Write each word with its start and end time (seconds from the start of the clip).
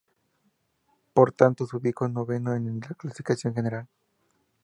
Por 1.13 1.31
tanto, 1.31 1.67
se 1.67 1.77
ubicó 1.77 2.07
noveno 2.07 2.55
en 2.55 2.79
la 2.79 2.87
clasificación 2.95 3.53
general. 3.53 3.87